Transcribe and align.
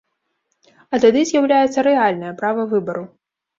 А 0.93 1.01
тады 1.03 1.21
з'яўляецца 1.33 1.79
рэальнае 1.91 2.35
права 2.43 2.69
выбару. 2.75 3.07